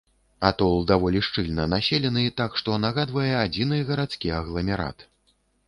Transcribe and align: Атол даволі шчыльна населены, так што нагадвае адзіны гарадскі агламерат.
Атол 0.47 0.79
даволі 0.91 1.21
шчыльна 1.27 1.67
населены, 1.75 2.23
так 2.43 2.57
што 2.63 2.79
нагадвае 2.87 3.29
адзіны 3.45 3.75
гарадскі 3.93 4.27
агламерат. 4.43 5.09